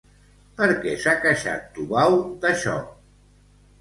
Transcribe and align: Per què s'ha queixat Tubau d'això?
Per 0.61 0.69
què 0.85 0.93
s'ha 1.03 1.13
queixat 1.25 1.69
Tubau 1.77 2.17
d'això? 2.47 2.77